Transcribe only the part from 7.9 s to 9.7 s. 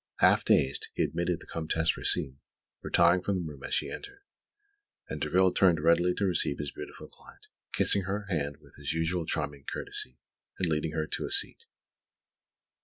her hand with his usual charming